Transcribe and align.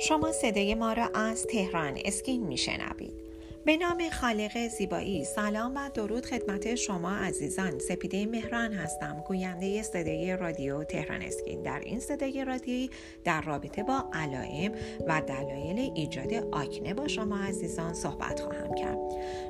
شما 0.00 0.32
صدای 0.32 0.74
ما 0.74 0.92
را 0.92 1.08
از 1.14 1.46
تهران 1.46 1.98
اسکین 2.04 2.46
میشنوید. 2.46 3.27
به 3.64 3.76
نام 3.76 4.10
خالق 4.10 4.68
زیبایی 4.68 5.24
سلام 5.24 5.76
و 5.76 5.90
درود 5.94 6.26
خدمت 6.26 6.74
شما 6.74 7.10
عزیزان. 7.10 7.78
سپیده 7.78 8.26
مهران 8.26 8.72
هستم 8.72 9.24
گوینده 9.26 9.82
صدای 9.82 10.36
رادیو 10.36 10.84
تهران 10.84 11.22
اسکین. 11.22 11.62
در 11.62 11.80
این 11.80 12.00
صدای 12.00 12.44
رادیویی 12.44 12.90
در 13.24 13.40
رابطه 13.40 13.82
با 13.82 14.04
علائم 14.12 14.72
و 15.06 15.22
دلایل 15.26 15.92
ایجاد 15.94 16.34
آکنه 16.34 16.94
با 16.94 17.08
شما 17.08 17.38
عزیزان 17.38 17.94
صحبت 17.94 18.40
خواهم 18.40 18.74
کرد. 18.74 18.98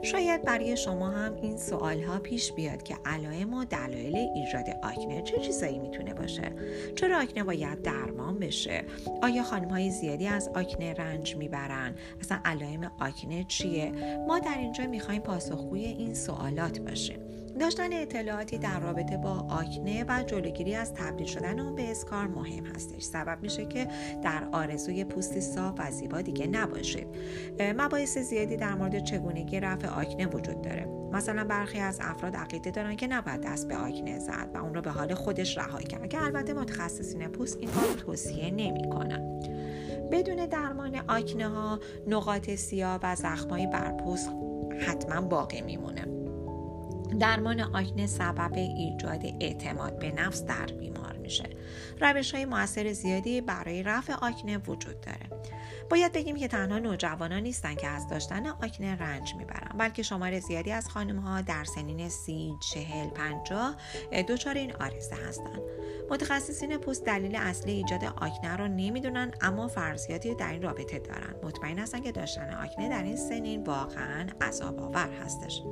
شاید 0.03 0.43
برای 0.43 0.77
شما 0.77 1.11
هم 1.11 1.35
این 1.35 1.57
سوال 1.57 2.03
ها 2.03 2.19
پیش 2.19 2.53
بیاد 2.53 2.83
که 2.83 2.97
علائم 3.05 3.55
و 3.55 3.65
دلایل 3.65 4.17
ایجاد 4.17 4.67
آکنه 4.83 5.23
چه 5.23 5.39
چیزایی 5.39 5.79
می‌تونه 5.79 6.15
باشه؟ 6.15 6.53
چرا 6.97 7.23
آکنه 7.23 7.45
باید 7.45 7.83
درمان 7.83 8.39
بشه؟ 8.39 8.85
آیا 9.23 9.43
خانم 9.43 9.69
های 9.69 9.91
زیادی 9.91 10.27
از 10.27 10.49
آکنه 10.49 10.95
رنج 10.95 11.37
می‌برن؟ 11.37 11.95
اصلا 12.21 12.41
علائم 12.45 12.93
آکنه 13.01 13.45
چیه؟ 13.49 13.93
ما 14.29 14.39
در 14.39 14.59
اینجا 14.59 14.87
می‌خوایم 14.87 15.23
پاسخگوی 15.23 15.85
این 15.85 16.15
سوالات 16.15 16.81
باشیم. 16.81 17.19
داشتن 17.61 17.93
اطلاعاتی 17.93 18.59
در 18.59 18.81
رابطه 18.81 19.17
با 19.17 19.31
آکنه 19.31 20.05
و 20.09 20.23
جلوگیری 20.23 20.75
از 20.75 20.95
تبدیل 20.95 21.27
شدن 21.27 21.61
اون 21.61 21.75
به 21.75 21.91
اسکار 21.91 22.27
مهم 22.27 22.67
هستش. 22.67 23.03
سبب 23.03 23.39
میشه 23.43 23.67
که 23.67 23.89
در 24.23 24.49
آرزوی 24.53 25.05
پوستی 25.05 25.41
صاف 25.41 25.75
و 25.79 25.91
زیبا 25.91 26.21
دیگه 26.21 26.47
نباشید 26.47 27.07
مباحث 27.61 28.19
زیادی 28.19 28.57
در 28.57 28.75
مورد 28.75 29.05
چگونگی 29.05 29.61
رفع 29.61 29.89
آکنه 29.89 30.27
وجود 30.27 30.63
داره. 30.63 30.87
مثلا 31.13 31.45
برخی 31.45 31.79
از 31.79 31.99
افراد 32.03 32.37
عقیده 32.37 32.71
دارن 32.71 32.97
که 32.97 33.07
نباید 33.07 33.41
دست 33.41 33.69
به 33.69 33.77
آکنه 33.77 34.19
زد 34.19 34.51
و 34.55 34.59
اون 34.59 34.75
رو 34.75 34.81
به 34.81 34.91
حال 34.91 35.15
خودش 35.15 35.59
رها 35.59 35.81
کرد 35.81 36.09
که 36.09 36.23
البته 36.23 36.53
متخصصین 36.53 37.29
پوست 37.29 37.57
این 37.61 37.71
کار 37.71 37.85
توصیه 38.07 38.51
نمی‌کنن. 38.51 39.41
بدون 40.13 40.47
درمان 40.47 40.97
آکنه 41.09 41.49
ها 41.49 41.79
نقاط 42.07 42.51
سیاه 42.51 43.01
و 43.03 43.17
زخمایی 43.17 43.67
بر 43.67 43.93
پوست 43.93 44.31
حتما 44.87 45.21
باقی 45.21 45.61
میمونه. 45.61 46.05
درمان 47.21 47.61
آکنه 47.61 48.07
سبب 48.07 48.53
ایجاد 48.55 49.27
اعتماد 49.41 49.99
به 49.99 50.13
نفس 50.13 50.45
در 50.45 50.67
بیمار 50.67 51.17
میشه. 51.17 51.51
روش 52.01 52.35
های 52.35 52.45
موثر 52.45 52.93
زیادی 52.93 53.41
برای 53.41 53.83
رفع 53.83 54.13
آکنه 54.13 54.59
وجود 54.59 55.01
داره. 55.01 55.43
باید 55.91 56.13
بگیم 56.13 56.37
که 56.37 56.49
تنها 56.49 56.79
نوجوانان 56.79 57.41
نیستن 57.41 57.75
که 57.75 57.87
از 57.87 58.09
داشتن 58.09 58.47
آکنه 58.47 58.97
رنج 58.97 59.35
می‌برن 59.39 59.79
بلکه 59.79 60.03
شمار 60.03 60.41
زیادی 60.41 60.73
از 60.73 60.89
خانم 60.89 61.19
ها 61.19 61.41
در 61.41 61.65
سنین 61.65 62.09
سی، 62.09 62.53
چهل، 62.73 63.09
پنجاه 63.09 63.77
دچار 64.29 64.55
این 64.55 64.73
آرزه 64.73 65.17
هستند. 65.29 65.61
متخصصین 66.11 66.77
پوست 66.77 67.05
دلیل 67.05 67.37
اصلی 67.37 67.73
ایجاد 67.73 68.05
آکنه 68.05 68.57
رو 68.57 68.69
نمی‌دونن 68.69 69.33
اما 69.41 69.69
فرضیاتی 69.69 70.35
در 70.35 70.53
این 70.53 70.63
رابطه 70.63 70.99
دارن. 70.99 71.35
مطمئن 71.43 71.79
هستن 71.79 72.01
که 72.01 72.13
داشتن 72.13 72.55
آکنه 72.55 72.89
در 72.89 73.03
این 73.03 73.17
سنین 73.17 73.65
واقعا 73.65 74.27
عذاب 74.41 74.81
آور 74.81 75.09
هستش. 75.25 75.63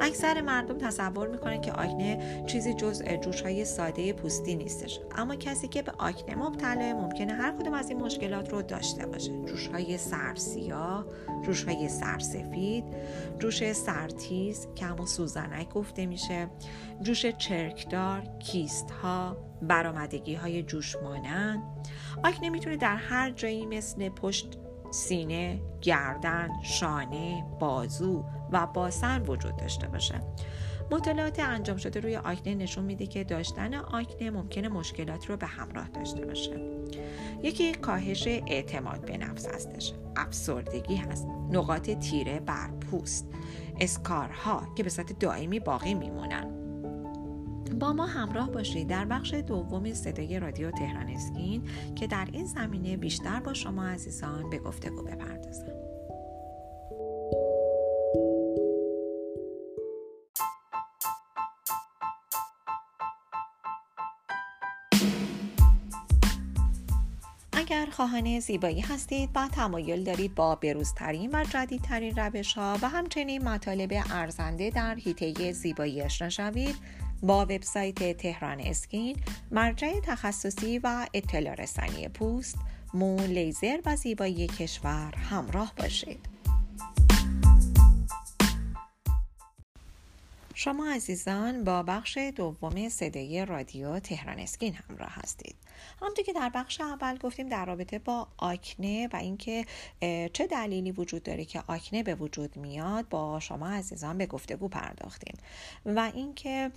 اکثر 0.00 0.40
مردم 0.40 0.78
تصور 0.78 1.28
می‌کنن 1.28 1.60
که 1.60 1.72
آکنه 1.72 2.44
چیزی 2.46 2.74
جز 2.74 3.02
جوش 3.02 3.42
های 3.42 3.64
ساده 3.64 4.12
پوستی 4.12 4.54
نیستش. 4.54 5.00
اما 5.16 5.36
کسی 5.36 5.68
که 5.68 5.82
به 5.82 5.92
آکنه 5.98 6.34
مبتلا 6.34 6.92
ممکنه 7.00 7.32
هر 7.32 7.52
کدوم 7.52 7.74
از 7.74 7.90
این 7.90 8.00
مشکلات 8.00 8.52
رو 8.52 8.62
داشته 8.62 9.06
باشه. 9.06 9.32
جوش 9.44 9.66
های 9.66 9.98
سرسیاه 9.98 11.06
جوش 11.42 11.64
های 11.64 11.88
سرسفید 11.88 12.84
جوش 13.38 13.72
سرتیز 13.72 14.68
که 14.74 14.84
همون 14.84 15.06
سوزنک 15.06 15.68
گفته 15.68 16.06
میشه 16.06 16.48
جوش 17.02 17.26
چرکدار 17.26 18.22
کیست 18.38 18.90
ها 18.90 19.49
برامدگی 19.62 20.34
های 20.34 20.62
جوش 20.62 20.96
مانند 20.96 21.62
آکنه 22.24 22.50
می‌تونه 22.50 22.76
در 22.76 22.96
هر 22.96 23.30
جایی 23.30 23.66
مثل 23.66 24.08
پشت 24.08 24.58
سینه، 24.90 25.60
گردن، 25.80 26.48
شانه، 26.62 27.44
بازو 27.60 28.24
و 28.52 28.66
باسن 28.66 29.22
وجود 29.22 29.56
داشته 29.56 29.88
باشه. 29.88 30.20
مطالعات 30.90 31.40
انجام 31.40 31.76
شده 31.76 32.00
روی 32.00 32.16
آکنه 32.16 32.54
نشون 32.54 32.84
میده 32.84 33.06
که 33.06 33.24
داشتن 33.24 33.74
آکنه 33.74 34.30
ممکنه 34.30 34.68
مشکلات 34.68 35.26
رو 35.26 35.36
به 35.36 35.46
همراه 35.46 35.88
داشته 35.88 36.26
باشه. 36.26 36.60
یکی 37.42 37.72
کاهش 37.72 38.26
اعتماد 38.26 39.06
به 39.06 39.16
نفس 39.16 39.46
هستش. 39.46 39.92
افسردگی 40.16 40.96
هست. 40.96 41.26
نقاط 41.50 41.90
تیره 41.90 42.40
بر 42.40 42.70
پوست. 42.70 43.28
اسکارها 43.80 44.62
که 44.76 44.82
به 44.82 44.90
صورت 44.90 45.18
دائمی 45.18 45.60
باقی 45.60 45.94
میمونن. 45.94 46.69
با 47.80 47.92
ما 47.92 48.06
همراه 48.06 48.50
باشید 48.50 48.88
در 48.88 49.04
بخش 49.04 49.34
دوم 49.34 49.94
صدای 49.94 50.40
رادیو 50.40 50.70
تهران 50.70 51.08
اسکین 51.08 51.68
که 51.94 52.06
در 52.06 52.28
این 52.32 52.46
زمینه 52.46 52.96
بیشتر 52.96 53.40
با 53.40 53.54
شما 53.54 53.86
عزیزان 53.86 54.50
به 54.50 54.58
گفتگو 54.58 55.02
بپردازم. 55.02 55.72
اگر 67.52 67.86
خواهان 67.90 68.40
زیبایی 68.40 68.80
هستید 68.80 69.30
و 69.34 69.48
تمایل 69.48 70.04
دارید 70.04 70.34
با 70.34 70.54
بروزترین 70.54 71.30
و 71.32 71.44
جدیدترین 71.44 72.16
روش 72.16 72.52
ها 72.52 72.78
و 72.82 72.88
همچنین 72.88 73.44
مطالب 73.48 73.92
ارزنده 74.10 74.70
در 74.70 74.94
حیطه 74.94 75.52
زیبایی 75.52 76.02
آشنا 76.02 76.28
شوید 76.28 76.76
با 77.22 77.42
وبسایت 77.42 78.16
تهران 78.16 78.60
اسکین 78.60 79.16
مرجع 79.50 80.00
تخصصی 80.00 80.78
و 80.78 81.06
اطلاع 81.14 81.54
رسانی 81.54 82.08
پوست 82.08 82.58
مو 82.94 83.16
لیزر 83.16 83.78
و 83.86 83.96
زیبایی 83.96 84.46
کشور 84.46 85.14
همراه 85.30 85.72
باشید. 85.76 86.39
شما 90.62 90.90
عزیزان 90.90 91.64
با 91.64 91.82
بخش 91.82 92.18
دوم 92.18 92.88
صدای 92.88 93.44
رادیو 93.44 93.98
تهران 93.98 94.38
اسکین 94.38 94.74
همراه 94.74 95.10
هستید. 95.12 95.56
همونطور 96.00 96.24
که 96.24 96.32
در 96.32 96.50
بخش 96.54 96.80
اول 96.80 97.18
گفتیم 97.18 97.48
در 97.48 97.64
رابطه 97.64 97.98
با 97.98 98.28
آکنه 98.36 99.08
و 99.12 99.16
اینکه 99.16 99.66
چه 100.32 100.46
دلیلی 100.50 100.92
وجود 100.92 101.22
داره 101.22 101.44
که 101.44 101.62
آکنه 101.66 102.02
به 102.02 102.14
وجود 102.14 102.56
میاد 102.56 103.08
با 103.08 103.40
شما 103.40 103.68
عزیزان 103.68 104.18
به 104.18 104.26
گفتگو 104.26 104.68
پرداختیم. 104.68 105.34
و 105.86 106.10
اینکه 106.14 106.70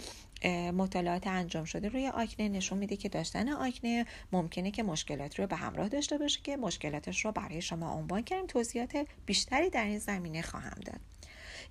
مطالعات 0.74 1.28
انجام 1.28 1.66
شده 1.66 1.90
روی 1.90 2.08
آکنه 2.08 2.50
نشون 2.50 2.78
میده 2.78 2.96
که 2.96 3.10
داشتن 3.10 3.50
آکنه 3.50 4.06
ممکنه 4.32 4.72
که 4.72 4.84
مشکلات 4.84 5.40
رو 5.40 5.48
به 5.48 5.56
همراه 5.56 5.90
داشته 5.90 6.18
باشه 6.18 6.40
که 6.44 6.58
مشکلاتش 6.58 7.26
رو 7.26 7.32
برای 7.32 7.62
شما 7.62 7.92
عنوان 7.94 8.22
کردیم. 8.22 8.48
توضیحات 8.48 9.08
بیشتری 9.26 9.70
در 9.70 9.86
این 9.86 10.00
زمینه 10.00 10.42
خواهم 10.42 10.78
داد. 10.86 11.00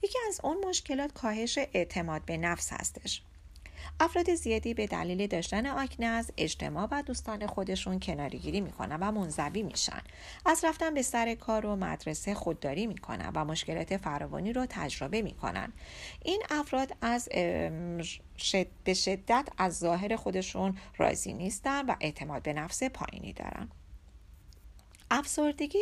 یکی 0.02 0.18
از 0.28 0.40
اون 0.44 0.56
مشکلات 0.68 1.12
کاهش 1.12 1.58
اعتماد 1.58 2.24
به 2.24 2.36
نفس 2.36 2.72
هستش. 2.72 3.22
افراد 4.00 4.34
زیادی 4.34 4.74
به 4.74 4.86
دلیل 4.86 5.26
داشتن 5.26 5.66
آکنه 5.66 6.06
از 6.06 6.32
اجتماع 6.36 6.88
و 6.90 7.02
دوستان 7.02 7.46
خودشون 7.46 8.00
کنارگیری 8.00 8.60
می‌کنن 8.60 8.96
و 9.00 9.12
منزوی 9.12 9.62
میشن. 9.62 10.00
از 10.46 10.64
رفتن 10.64 10.94
به 10.94 11.02
سر 11.02 11.34
کار 11.34 11.66
و 11.66 11.76
مدرسه 11.76 12.34
خودداری 12.34 12.86
می‌کنن 12.86 13.32
و 13.34 13.44
مشکلات 13.44 13.96
فراوانی 13.96 14.52
رو 14.52 14.66
تجربه 14.68 15.22
می‌کنن. 15.22 15.72
این 16.24 16.42
افراد 16.50 16.96
از 17.00 17.28
به 18.84 18.94
شدت 18.94 19.48
از 19.58 19.78
ظاهر 19.78 20.16
خودشون 20.16 20.78
راضی 20.98 21.32
نیستن 21.32 21.86
و 21.86 21.96
اعتماد 22.00 22.42
به 22.42 22.52
نفس 22.52 22.82
پایینی 22.82 23.32
دارن. 23.32 23.68
افسردگی 25.14 25.78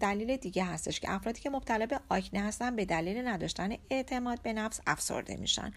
دلیل 0.00 0.36
دیگه 0.36 0.64
هستش 0.64 1.00
که 1.00 1.12
افرادی 1.12 1.40
که 1.40 1.50
مبتلا 1.50 1.86
به 1.86 2.00
آکنه 2.08 2.42
هستن 2.42 2.76
به 2.76 2.84
دلیل 2.84 3.28
نداشتن 3.28 3.76
اعتماد 3.90 4.42
به 4.42 4.52
نفس 4.52 4.80
افسرده 4.86 5.36
میشن 5.36 5.72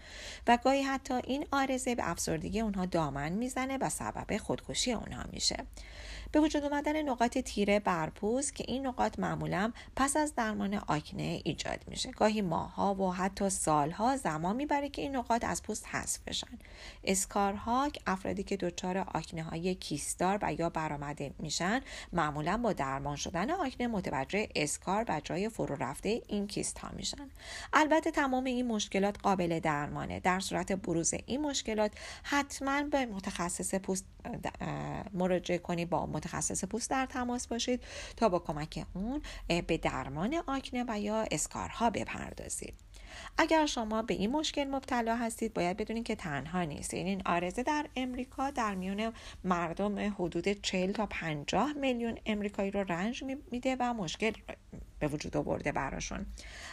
و 0.46 0.58
گاهی 0.64 0.82
حتی 0.82 1.14
این 1.14 1.46
آرزه 1.52 1.94
به 1.94 2.10
افسردگی 2.10 2.60
اونها 2.60 2.86
دامن 2.86 3.32
می‌زنه 3.32 3.78
و 3.78 3.88
سبب 3.88 4.36
خودکشی 4.36 4.92
اونها 4.92 5.24
میشه. 5.32 5.56
به 6.32 6.40
وجود 6.40 6.64
اومدن 6.64 7.02
نقاط 7.02 7.38
تیره 7.38 7.80
بر 7.80 8.10
پوست 8.10 8.54
که 8.54 8.64
این 8.68 8.86
نقاط 8.86 9.18
معمولا 9.18 9.72
پس 9.96 10.16
از 10.16 10.34
درمان 10.34 10.74
آکنه 10.74 11.40
ایجاد 11.44 11.84
میشه. 11.88 12.10
گاهی 12.10 12.42
ماها 12.42 12.94
و 12.94 13.12
حتی 13.14 13.50
سالها 13.50 14.16
زمان 14.16 14.56
می‌بره 14.56 14.88
که 14.88 15.02
این 15.02 15.16
نقاط 15.16 15.44
از 15.44 15.62
پوست 15.62 15.86
حذف 15.86 16.18
بشن. 16.26 16.58
اسکارها 17.04 17.90
افرادی 18.06 18.42
که 18.42 18.56
دچار 18.56 18.98
آکنه 18.98 19.42
های 19.42 19.74
کیستار 19.74 20.38
و 20.42 20.52
یا 20.52 20.70
برآمده 20.70 21.34
میشن 21.38 21.80
معمولا 22.12 22.56
با 22.56 22.72
درمان 22.76 23.16
شدن 23.16 23.50
آکنه 23.50 23.86
متوجه 23.86 24.48
اسکار 24.56 25.04
و 25.08 25.20
جای 25.24 25.48
فرو 25.48 25.74
رفته 25.74 26.22
این 26.26 26.46
کیست 26.46 26.78
ها 26.78 26.90
میشن. 26.96 27.30
البته 27.72 28.10
تمام 28.10 28.44
این 28.44 28.66
مشکلات 28.66 29.18
قابل 29.22 29.60
درمانه. 29.60 30.20
در 30.20 30.40
صورت 30.40 30.72
بروز 30.72 31.14
این 31.26 31.40
مشکلات 31.40 31.92
حتما 32.22 32.82
به 32.82 33.06
متخصص 33.06 33.74
پوست 33.74 34.04
مراجعه 35.12 35.58
کنی 35.58 35.84
با 35.84 36.06
متخصص 36.06 36.64
پوست 36.64 36.90
در 36.90 37.06
تماس 37.06 37.46
باشید 37.46 37.82
تا 38.16 38.28
با 38.28 38.38
کمک 38.38 38.86
اون 38.94 39.22
به 39.48 39.78
درمان 39.78 40.42
آکنه 40.46 40.84
و 40.88 41.00
یا 41.00 41.24
اسکارها 41.30 41.90
بپردازید. 41.90 42.85
اگر 43.38 43.66
شما 43.66 44.02
به 44.02 44.14
این 44.14 44.30
مشکل 44.30 44.64
مبتلا 44.64 45.16
هستید 45.16 45.54
باید 45.54 45.76
بدونید 45.76 46.04
که 46.04 46.16
تنها 46.16 46.62
نیستید 46.62 47.06
این 47.06 47.22
آرزه 47.26 47.62
در 47.62 47.86
امریکا 47.96 48.50
در 48.50 48.74
میان 48.74 49.12
مردم 49.44 50.14
حدود 50.14 50.48
40 50.48 50.92
تا 50.92 51.06
50 51.06 51.72
میلیون 51.72 52.18
امریکایی 52.26 52.70
رو 52.70 52.80
رنج 52.80 53.24
میده 53.50 53.76
و 53.80 53.94
مشکل 53.94 54.32
به 54.98 55.08
وجود 55.08 55.36
آورده 55.36 55.72
براشون. 55.72 56.26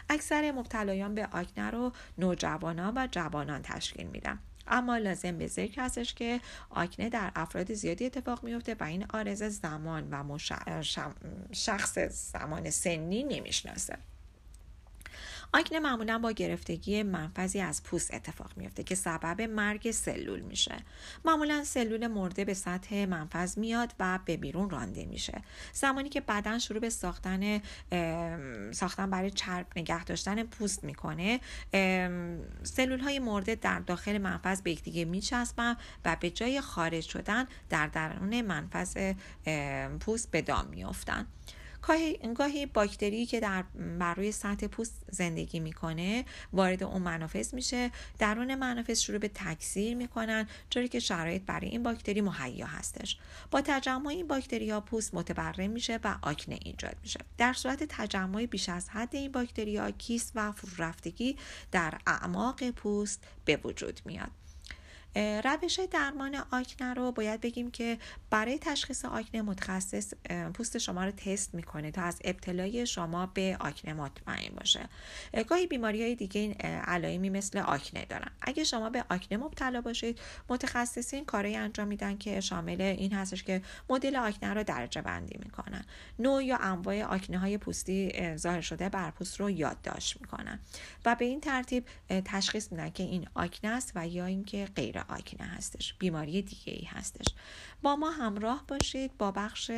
اکثر 0.09 0.51
مبتلایان 0.51 1.15
به 1.15 1.27
آکنه 1.31 1.69
رو 1.69 1.91
نوجوانان 2.17 2.97
و 2.97 3.07
جوانان 3.11 3.61
تشکیل 3.61 4.07
میدن. 4.07 4.39
اما 4.67 4.97
لازم 4.97 5.37
به 5.37 5.47
ذکر 5.47 5.81
هستش 5.81 6.13
که 6.13 6.39
آکنه 6.69 7.09
در 7.09 7.31
افراد 7.35 7.73
زیادی 7.73 8.05
اتفاق 8.05 8.43
میفته 8.43 8.75
و 8.79 8.83
این 8.83 9.05
آرزه 9.13 9.49
زمان 9.49 10.13
و 10.13 10.37
شخص 11.51 11.97
زمان 11.99 12.69
سنی 12.69 13.23
نمی‌شناسه. 13.23 13.97
آکنه 15.53 15.79
معمولا 15.79 16.19
با 16.19 16.31
گرفتگی 16.31 17.03
منفذی 17.03 17.61
از 17.61 17.83
پوست 17.83 18.13
اتفاق 18.13 18.51
میفته 18.57 18.83
که 18.83 18.95
سبب 18.95 19.41
مرگ 19.41 19.91
سلول 19.91 20.39
میشه. 20.39 20.75
معمولا 21.25 21.63
سلول 21.63 22.07
مرده 22.07 22.45
به 22.45 22.53
سطح 22.53 23.05
منفذ 23.05 23.57
میاد 23.57 23.93
و 23.99 24.19
به 24.25 24.37
بیرون 24.37 24.69
رانده 24.69 25.05
میشه. 25.05 25.41
زمانی 25.73 26.09
که 26.09 26.21
بدن 26.21 26.59
شروع 26.59 26.79
به 26.79 26.89
ساختن 26.89 27.61
ساختن 28.71 29.09
برای 29.09 29.31
چرب 29.31 29.67
نگه 29.75 30.03
داشتن 30.03 30.43
پوست 30.43 30.83
می‌کنه 30.83 31.39
سلول 32.63 32.99
های 32.99 33.19
مرده 33.19 33.55
در 33.55 33.79
داخل 33.79 34.17
منفذ 34.17 34.61
به 34.61 34.71
یکدیگه 34.71 35.05
میچسبن 35.05 35.77
و 36.05 36.17
به 36.19 36.29
جای 36.29 36.61
خارج 36.61 37.03
شدن 37.03 37.47
در 37.69 37.87
درون 37.87 38.41
منفذ 38.41 39.13
پوست 39.99 40.31
به 40.31 40.41
دام 40.41 40.67
میافتند 40.67 41.27
گاهی 42.35 42.65
باکتری 42.65 43.25
که 43.25 43.39
در 43.39 43.63
بر 43.99 44.13
روی 44.13 44.31
سطح 44.31 44.67
پوست 44.67 45.05
زندگی 45.09 45.59
می‌کنه 45.59 46.25
وارد 46.53 46.83
اون 46.83 47.01
منافذ 47.01 47.53
میشه. 47.53 47.91
درون 48.19 48.55
منافذ 48.55 48.99
شروع 48.99 49.17
به 49.17 49.27
تکثیر 49.27 49.95
می‌کنن 49.95 50.47
جوری 50.69 50.87
که 50.87 50.99
شرایط 50.99 51.41
برای 51.41 51.69
این 51.69 51.83
باکتری 51.83 52.21
مهیا 52.21 52.65
هستش. 52.65 53.17
با 53.51 53.61
تجمع 53.61 54.07
این 54.07 54.27
باکتری 54.27 54.69
ها 54.69 54.81
پوست 54.81 55.15
متبرم 55.15 55.69
میشه 55.69 55.99
و 56.03 56.15
آکنه 56.21 56.59
ایجاد 56.65 56.95
میشه. 57.01 57.19
در 57.37 57.53
صورت 57.53 57.83
تجمع 57.89 58.45
بیش 58.45 58.69
از 58.69 58.89
حد 58.89 59.15
این 59.15 59.31
باکتری 59.31 59.77
ها 59.77 59.91
کیست 59.91 60.31
و 60.35 60.51
فرورفتگی 60.51 61.37
در 61.71 61.93
اعماق 62.07 62.69
پوست 62.71 63.23
به 63.45 63.59
وجود 63.63 64.01
میاد. 64.05 64.31
روش 65.15 65.79
درمان 65.91 66.35
آکنه 66.51 66.93
رو 66.93 67.11
باید 67.11 67.41
بگیم 67.41 67.71
که 67.71 67.97
برای 68.29 68.59
تشخیص 68.59 69.05
آکنه 69.05 69.41
متخصص 69.41 70.13
پوست 70.53 70.77
شما 70.77 71.05
رو 71.05 71.11
تست 71.11 71.53
می‌کنه 71.53 71.91
تا 71.91 72.01
از 72.01 72.19
ابتلای 72.23 72.85
شما 72.85 73.25
به 73.25 73.57
آکنه 73.59 73.93
مطمئن 73.93 74.55
باشه. 74.55 74.89
گاهی 75.47 75.67
بیماری 75.67 76.03
های 76.03 76.15
دیگه 76.15 76.53
علائمی 76.63 77.29
مثل 77.29 77.59
آکنه 77.59 78.05
دارن. 78.05 78.31
اگه 78.41 78.63
شما 78.63 78.89
به 78.89 79.05
آکنه 79.09 79.37
مبتلا 79.37 79.81
باشید 79.81 80.19
متخصصین 80.49 81.25
کاری 81.25 81.55
انجام 81.55 81.87
میدن 81.87 82.17
که 82.17 82.41
شامل 82.41 82.81
این 82.81 83.13
هستش 83.13 83.43
که 83.43 83.61
مدل 83.89 84.15
آکنه 84.15 84.53
رو 84.53 84.63
درجه 84.63 85.01
بندی 85.01 85.39
می‌کنن. 85.43 85.85
نوع 86.19 86.43
یا 86.43 86.57
انواع 86.57 87.03
آکنه 87.03 87.37
های 87.39 87.57
پوستی 87.57 88.11
ظاهر 88.37 88.61
شده 88.61 88.89
بر 88.89 89.11
پوست 89.11 89.39
رو 89.39 89.49
یادداشت 89.49 90.21
می‌کنن. 90.21 90.59
و 91.05 91.15
به 91.15 91.25
این 91.25 91.41
ترتیب 91.41 91.85
تشخیص 92.25 92.71
میدن 92.71 92.89
که 92.89 93.03
این 93.03 93.27
آکنه 93.33 93.71
است 93.71 93.91
و 93.95 94.07
یا 94.07 94.25
اینکه 94.25 94.67
غیر 94.75 95.02
آکنه 95.09 95.47
هستش 95.47 95.93
بیماری 95.93 96.41
دیگه 96.41 96.73
ای 96.73 96.85
هستش. 96.85 97.25
با 97.81 97.95
ما 97.95 98.11
همراه 98.11 98.63
باشید 98.67 99.17
با 99.17 99.31
بخش 99.31 99.71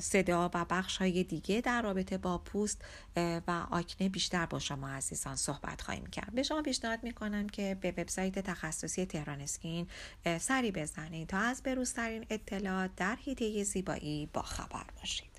صدا 0.00 0.50
و 0.54 0.64
بخش 0.64 0.96
های 0.96 1.24
دیگه 1.24 1.60
در 1.60 1.82
رابطه 1.82 2.18
با 2.18 2.38
پوست 2.38 2.84
و 3.16 3.66
آکنه 3.70 4.08
بیشتر 4.08 4.46
با 4.46 4.58
شما 4.58 4.88
عزیزان 4.88 5.36
صحبت 5.36 5.82
خواهیم 5.82 6.06
کرد. 6.06 6.34
به 6.34 6.42
شما 6.42 6.62
پیشنهاد 6.62 7.02
می‌کنم 7.02 7.48
که 7.48 7.78
به 7.80 7.90
وبسایت 7.90 8.38
تخصصی 8.38 9.06
تهران 9.06 9.40
اسکین 9.40 9.88
سری 10.40 10.72
بزنید 10.72 11.28
تا 11.28 11.38
از 11.38 11.62
بروزترین 11.62 12.26
اطلاعات 12.30 12.90
در 12.96 13.16
حیطه 13.16 13.64
زیبایی 13.64 14.26
با 14.32 14.42
خبر 14.42 14.86
باشید. 15.00 15.35